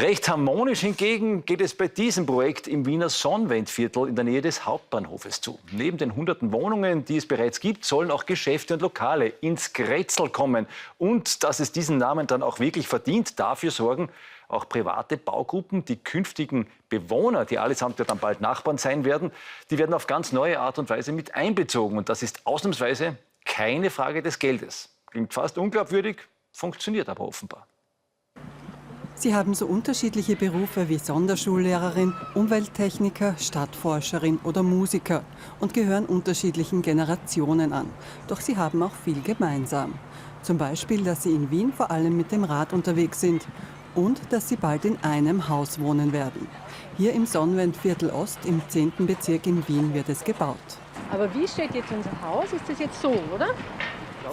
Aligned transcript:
Recht 0.00 0.30
harmonisch 0.30 0.80
hingegen 0.80 1.44
geht 1.44 1.60
es 1.60 1.74
bei 1.74 1.86
diesem 1.86 2.24
Projekt 2.24 2.66
im 2.66 2.86
Wiener 2.86 3.10
Sonnenwendviertel 3.10 4.08
in 4.08 4.16
der 4.16 4.24
Nähe 4.24 4.40
des 4.40 4.64
Hauptbahnhofes 4.64 5.42
zu. 5.42 5.58
Neben 5.72 5.98
den 5.98 6.16
hunderten 6.16 6.52
Wohnungen, 6.52 7.04
die 7.04 7.18
es 7.18 7.28
bereits 7.28 7.60
gibt, 7.60 7.84
sollen 7.84 8.10
auch 8.10 8.24
Geschäfte 8.24 8.72
und 8.72 8.80
Lokale 8.80 9.26
ins 9.26 9.74
Grätzl 9.74 10.30
kommen. 10.30 10.66
Und 10.96 11.44
dass 11.44 11.60
es 11.60 11.72
diesen 11.72 11.98
Namen 11.98 12.26
dann 12.26 12.42
auch 12.42 12.60
wirklich 12.60 12.88
verdient, 12.88 13.38
dafür 13.38 13.70
sorgen 13.70 14.08
auch 14.48 14.70
private 14.70 15.18
Baugruppen, 15.18 15.84
die 15.84 15.96
künftigen 15.96 16.66
Bewohner, 16.88 17.44
die 17.44 17.58
allesamt 17.58 17.98
ja 17.98 18.06
dann 18.06 18.18
bald 18.18 18.40
Nachbarn 18.40 18.78
sein 18.78 19.04
werden, 19.04 19.30
die 19.70 19.76
werden 19.76 19.92
auf 19.92 20.06
ganz 20.06 20.32
neue 20.32 20.60
Art 20.60 20.78
und 20.78 20.88
Weise 20.88 21.12
mit 21.12 21.34
einbezogen. 21.34 21.98
Und 21.98 22.08
das 22.08 22.22
ist 22.22 22.46
ausnahmsweise 22.46 23.18
keine 23.44 23.90
Frage 23.90 24.22
des 24.22 24.38
Geldes. 24.38 24.88
Klingt 25.10 25.34
fast 25.34 25.58
unglaubwürdig, 25.58 26.16
funktioniert 26.52 27.10
aber 27.10 27.28
offenbar. 27.28 27.66
Sie 29.20 29.34
haben 29.34 29.52
so 29.52 29.66
unterschiedliche 29.66 30.34
Berufe 30.34 30.88
wie 30.88 30.96
Sonderschullehrerin, 30.96 32.14
Umwelttechniker, 32.34 33.34
Stadtforscherin 33.36 34.38
oder 34.44 34.62
Musiker 34.62 35.24
und 35.60 35.74
gehören 35.74 36.06
unterschiedlichen 36.06 36.80
Generationen 36.80 37.74
an. 37.74 37.90
Doch 38.28 38.40
sie 38.40 38.56
haben 38.56 38.82
auch 38.82 38.94
viel 39.04 39.20
gemeinsam. 39.20 39.92
Zum 40.40 40.56
Beispiel, 40.56 41.04
dass 41.04 41.24
sie 41.24 41.34
in 41.34 41.50
Wien 41.50 41.70
vor 41.70 41.90
allem 41.90 42.16
mit 42.16 42.32
dem 42.32 42.44
Rad 42.44 42.72
unterwegs 42.72 43.20
sind 43.20 43.46
und 43.94 44.22
dass 44.30 44.48
sie 44.48 44.56
bald 44.56 44.86
in 44.86 44.96
einem 45.02 45.50
Haus 45.50 45.78
wohnen 45.78 46.14
werden. 46.14 46.48
Hier 46.96 47.12
im 47.12 47.26
Sonnenwendviertel 47.26 48.08
Ost 48.08 48.38
im 48.46 48.62
10. 48.68 48.92
Bezirk 49.00 49.46
in 49.46 49.68
Wien 49.68 49.92
wird 49.92 50.08
es 50.08 50.24
gebaut. 50.24 50.56
Aber 51.12 51.28
wie 51.34 51.46
steht 51.46 51.74
jetzt 51.74 51.92
unser 51.92 52.22
Haus? 52.22 52.54
Ist 52.54 52.66
das 52.66 52.78
jetzt 52.78 53.02
so, 53.02 53.12
oder? 53.34 53.48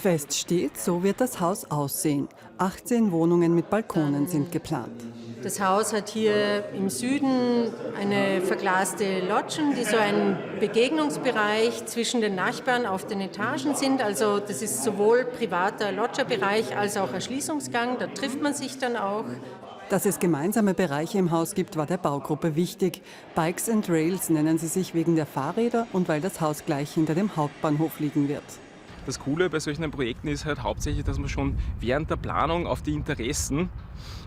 Fest 0.00 0.34
steht, 0.34 0.78
so 0.78 1.02
wird 1.02 1.20
das 1.20 1.40
Haus 1.40 1.70
aussehen. 1.70 2.28
18 2.58 3.12
Wohnungen 3.12 3.54
mit 3.54 3.70
Balkonen 3.70 4.26
sind 4.26 4.52
geplant. 4.52 5.04
Das 5.42 5.60
Haus 5.60 5.92
hat 5.92 6.08
hier 6.08 6.64
im 6.72 6.88
Süden 6.88 7.70
eine 8.00 8.40
verglaste 8.40 9.20
Lodgen, 9.20 9.74
die 9.76 9.84
so 9.84 9.98
ein 9.98 10.38
Begegnungsbereich 10.58 11.84
zwischen 11.84 12.22
den 12.22 12.34
Nachbarn 12.34 12.86
auf 12.86 13.06
den 13.06 13.20
Etagen 13.20 13.74
sind. 13.74 14.02
Also 14.02 14.38
das 14.38 14.62
ist 14.62 14.82
sowohl 14.82 15.26
privater 15.26 15.92
Lodgerbereich 15.92 16.76
als 16.76 16.96
auch 16.96 17.12
Erschließungsgang. 17.12 17.98
Da 17.98 18.06
trifft 18.06 18.40
man 18.40 18.54
sich 18.54 18.78
dann 18.78 18.96
auch. 18.96 19.26
Dass 19.90 20.06
es 20.06 20.18
gemeinsame 20.18 20.72
Bereiche 20.72 21.18
im 21.18 21.30
Haus 21.30 21.54
gibt, 21.54 21.76
war 21.76 21.84
der 21.84 21.98
Baugruppe 21.98 22.56
wichtig. 22.56 23.02
Bikes 23.34 23.68
and 23.68 23.90
Rails 23.90 24.30
nennen 24.30 24.56
sie 24.56 24.66
sich 24.68 24.94
wegen 24.94 25.14
der 25.14 25.26
Fahrräder 25.26 25.86
und 25.92 26.08
weil 26.08 26.22
das 26.22 26.40
Haus 26.40 26.64
gleich 26.64 26.94
hinter 26.94 27.14
dem 27.14 27.36
Hauptbahnhof 27.36 28.00
liegen 28.00 28.28
wird. 28.28 28.42
Das 29.06 29.18
Coole 29.20 29.50
bei 29.50 29.60
solchen 29.60 29.90
Projekten 29.90 30.28
ist 30.28 30.44
halt 30.46 30.62
hauptsächlich, 30.62 31.04
dass 31.04 31.18
man 31.18 31.28
schon 31.28 31.56
während 31.80 32.10
der 32.10 32.16
Planung 32.16 32.66
auf 32.66 32.82
die 32.82 32.94
Interessen 32.94 33.68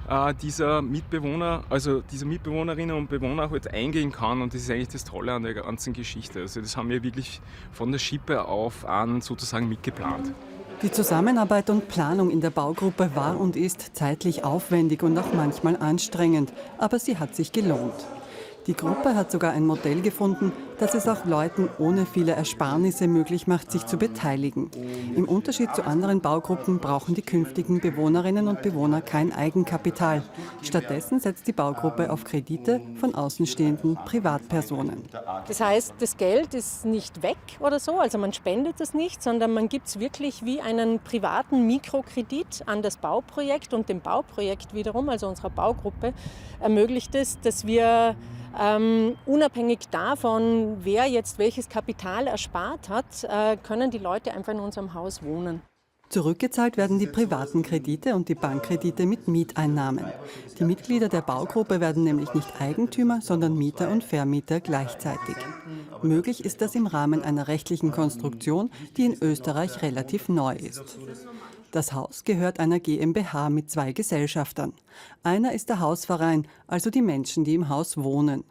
äh, 0.08 0.34
dieser 0.36 0.82
Mitbewohner, 0.82 1.64
also 1.70 2.02
dieser 2.02 2.26
Mitbewohnerinnen 2.26 2.96
und 2.96 3.10
Bewohner 3.10 3.50
halt 3.50 3.74
eingehen 3.74 4.12
kann 4.12 4.42
und 4.42 4.54
das 4.54 4.62
ist 4.62 4.70
eigentlich 4.70 4.90
das 4.90 5.04
Tolle 5.04 5.34
an 5.34 5.44
der 5.44 5.56
ganzen 5.56 5.94
Geschichte. 5.94 6.42
Also 6.42 6.62
das 6.62 6.78
haben 6.78 6.90
wir 6.90 7.04
wirklich 7.04 7.42
von 7.72 7.92
der 7.92 8.00
Schippe 8.00 8.46
auf 8.46 8.86
an 8.86 9.22
sozusagen 9.22 9.68
mitgeplant. 9.68 10.34
Die 10.84 10.92
Zusammenarbeit 10.92 11.72
und 11.72 11.88
Planung 11.88 12.30
in 12.30 12.40
der 12.40 12.52
Baugruppe 12.52 13.10
war 13.16 13.40
und 13.40 13.56
ist 13.56 13.96
zeitlich 13.96 14.44
aufwendig 14.44 15.02
und 15.02 15.18
auch 15.18 15.34
manchmal 15.34 15.76
anstrengend, 15.76 16.54
aber 16.78 17.00
sie 17.00 17.18
hat 17.18 17.36
sich 17.36 17.52
gelohnt. 17.52 18.06
Die 18.68 18.74
Gruppe 18.74 19.16
hat 19.16 19.32
sogar 19.32 19.54
ein 19.54 19.66
Modell 19.66 20.02
gefunden, 20.02 20.52
das 20.78 20.94
es 20.94 21.08
auch 21.08 21.24
Leuten 21.24 21.70
ohne 21.80 22.06
viele 22.06 22.34
Ersparnisse 22.34 23.08
möglich 23.08 23.48
macht, 23.48 23.72
sich 23.72 23.86
zu 23.86 23.96
beteiligen. 23.96 24.70
Im 25.16 25.24
Unterschied 25.24 25.74
zu 25.74 25.86
anderen 25.86 26.20
Baugruppen 26.20 26.80
brauchen 26.80 27.16
die 27.16 27.22
künftigen 27.22 27.80
Bewohnerinnen 27.80 28.50
und 28.50 28.62
Bewohner 28.62 29.00
kein 29.00 29.32
Eigenkapital. 29.32 30.22
Stattdessen 30.62 31.22
setzt 31.22 31.48
die 31.48 31.54
Baugruppe 31.54 32.12
auf 32.12 32.26
Kredite 32.26 32.82
von 33.00 33.16
außenstehenden 33.16 33.96
Privatpersonen. 34.04 35.04
Das 35.48 35.62
heißt, 35.62 35.94
das 36.00 36.18
Geld 36.18 36.54
ist 36.54 36.84
nicht 36.86 37.24
weg 37.24 37.38
oder 37.62 37.80
so, 37.80 38.00
also 38.00 38.18
man 38.18 38.34
spendet 38.34 38.82
es 38.82 38.94
nicht, 38.94 39.24
sondern 39.24 39.54
man 39.54 39.70
gibt 39.70 39.88
es 39.88 39.98
wirklich 39.98 40.44
wie 40.44 40.60
einen 40.60 41.00
privaten 41.00 41.66
Mikrokredit 41.68 42.64
an 42.66 42.82
das 42.82 42.98
Bauprojekt 42.98 43.74
und 43.74 43.88
dem 43.88 44.02
Bauprojekt 44.02 44.74
wiederum, 44.74 45.08
also 45.08 45.30
unserer 45.30 45.52
Baugruppe, 45.52 46.14
ermöglicht 46.60 47.16
es, 47.16 47.40
dass 47.40 47.66
wir 47.66 48.18
ähm, 48.60 49.16
unabhängig 49.26 49.80
davon, 49.92 50.78
wer 50.82 51.06
jetzt 51.06 51.40
welches 51.40 51.70
Kapital 51.70 52.28
erspart 52.28 52.90
hat, 52.90 53.24
äh, 53.24 53.58
können 53.58 53.92
die 53.92 53.98
Leute 53.98 54.34
einfach 54.34 54.54
in 54.54 54.60
unserem 54.60 54.94
Haus 54.94 55.24
wohnen. 55.24 55.62
Zurückgezahlt 56.10 56.78
werden 56.78 57.00
die 57.00 57.08
privaten 57.08 57.64
Kredite 57.64 58.16
und 58.16 58.30
die 58.30 58.36
Bankkredite 58.36 59.06
mit 59.06 59.28
Mieteinnahmen. 59.28 60.06
Die 60.58 60.64
Mitglieder 60.64 61.10
der 61.10 61.22
Baugruppe 61.22 61.82
werden 61.82 62.06
nämlich 62.06 62.34
nicht 62.34 62.62
Eigentümer, 62.62 63.20
sondern 63.22 63.58
Mieter 63.58 63.92
und 63.92 64.06
Vermieter 64.06 64.62
gleichzeitig. 64.62 65.36
Möglich 66.02 66.46
ist 66.46 66.62
das 66.62 66.76
im 66.76 66.88
Rahmen 66.88 67.24
einer 67.24 67.50
rechtlichen 67.50 67.92
Konstruktion, 67.92 68.72
die 68.96 69.06
in 69.06 69.18
Österreich 69.22 69.82
relativ 69.82 70.30
neu 70.30 70.56
ist. 70.56 70.98
Das 71.72 71.92
Haus 71.92 72.24
gehört 72.24 72.60
einer 72.60 72.80
GmbH 72.80 73.50
mit 73.50 73.70
zwei 73.70 73.92
Gesellschaftern. 73.92 74.74
Einer 75.24 75.52
ist 75.52 75.70
der 75.70 75.80
Hausverein, 75.80 76.48
also 76.66 76.90
die 76.90 77.02
Menschen, 77.02 77.44
die 77.44 77.56
im 77.56 77.70
Haus 77.70 77.98
wohnen. 77.98 78.44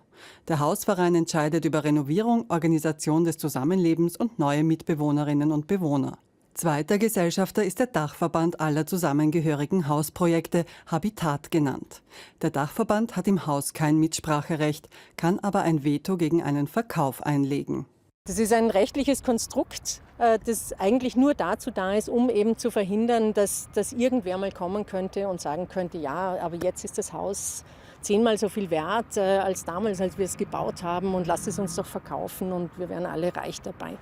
Der 0.49 0.61
Hausverein 0.61 1.15
entscheidet 1.15 1.65
über 1.65 1.85
Renovierung, 1.85 2.47
Organisation 2.49 3.25
des 3.25 3.39
Zusammenlebens 3.39 4.17
und 4.17 4.39
neue 4.39 4.65
Mitbewohnerinnen 4.65 5.53
und 5.53 5.67
Bewohner. 5.67 6.19
Zweiter 6.55 6.97
Gesellschafter 6.97 7.65
ist 7.65 7.81
der 7.81 7.87
Dachverband 7.87 8.61
aller 8.61 8.87
zusammengehörigen 8.87 9.89
Hausprojekte, 9.89 10.65
Habitat 10.87 11.51
genannt. 11.51 12.03
Der 12.41 12.51
Dachverband 12.51 13.15
hat 13.15 13.29
im 13.29 13.47
Haus 13.47 13.75
kein 13.75 13.99
Mitspracherecht, 13.99 14.89
kann 15.19 15.39
aber 15.39 15.63
ein 15.63 15.85
Veto 15.85 16.17
gegen 16.17 16.43
einen 16.43 16.67
Verkauf 16.67 17.23
einlegen. 17.23 17.85
Das 18.25 18.39
ist 18.39 18.55
ein 18.55 18.71
rechtliches 18.71 19.23
Konstrukt, 19.23 20.01
das 20.19 20.73
eigentlich 20.79 21.17
nur 21.17 21.35
dazu 21.35 21.71
da 21.71 21.95
ist, 21.95 22.09
um 22.09 22.31
eben 22.31 22.57
zu 22.57 22.71
verhindern, 22.71 23.35
dass, 23.35 23.69
dass 23.75 23.93
irgendwer 23.93 24.39
mal 24.39 24.51
kommen 24.53 24.87
könnte 24.87 25.29
und 25.29 25.41
sagen 25.41 25.69
könnte, 25.69 25.99
ja, 25.99 26.39
aber 26.41 26.57
jetzt 26.57 26.85
ist 26.85 26.97
das 26.97 27.13
Haus 27.13 27.65
zehnmal 28.07 28.39
so 28.39 28.49
viel 28.49 28.71
wert 28.71 29.17
äh, 29.17 29.39
als 29.39 29.65
damals, 29.65 30.01
als 30.01 30.17
wir 30.17 30.25
es 30.25 30.37
gebaut 30.37 30.83
haben 30.83 31.15
und 31.15 31.27
lasst 31.27 31.49
es 31.49 31.59
uns 31.59 31.75
doch 31.75 31.87
verkaufen 31.87 32.53
und 32.53 32.71
wir 32.79 32.89
wären 32.89 33.05
alle 33.05 33.35
reich 33.35 33.61
dabei. 33.61 33.97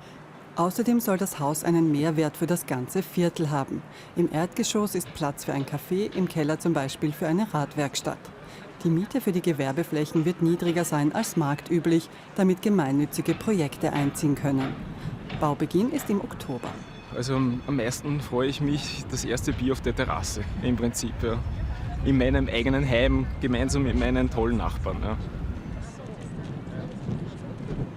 Außerdem 0.57 1.01
soll 1.01 1.17
das 1.19 1.41
Haus 1.41 1.65
einen 1.65 1.91
Mehrwert 1.91 2.37
für 2.37 2.47
das 2.47 2.67
ganze 2.67 3.03
Viertel 3.03 3.51
haben. 3.51 3.83
Im 4.15 4.33
Erdgeschoss 4.33 4.95
ist 4.95 5.13
Platz 5.15 5.45
für 5.45 5.53
ein 5.53 5.67
Café, 5.67 6.15
im 6.15 6.29
Keller 6.29 6.61
zum 6.61 6.75
Beispiel 6.75 7.13
für 7.13 7.27
eine 7.27 7.53
Radwerkstatt. 7.53 8.19
Die 8.85 8.91
Miete 8.91 9.21
für 9.21 9.33
die 9.33 9.41
Gewerbeflächen 9.41 10.25
wird 10.25 10.43
niedriger 10.43 10.85
sein 10.85 11.13
als 11.15 11.37
marktüblich, 11.37 12.09
damit 12.37 12.63
gemeinnützige 12.63 13.35
Projekte 13.35 13.93
einziehen 13.93 14.35
können. 14.35 14.77
Baubeginn 15.41 15.91
ist 15.93 16.09
im 16.11 16.21
Oktober. 16.21 16.69
Also 17.15 17.37
am 17.37 17.61
meisten 17.67 18.21
freue 18.21 18.49
ich 18.49 18.61
mich 18.61 19.05
das 19.11 19.25
erste 19.25 19.53
Bier 19.53 19.73
auf 19.73 19.81
der 19.81 19.95
Terrasse 19.95 20.43
im 20.63 20.77
Prinzip. 20.77 21.15
Ja. 21.23 21.39
In 22.05 22.19
meinem 22.19 22.49
eigenen 22.49 22.89
Heim 22.89 23.27
gemeinsam 23.41 23.85
mit 23.85 23.99
meinen 23.99 24.31
tollen 24.31 24.57
Nachbarn. 24.57 24.99
Ja. 25.03 25.17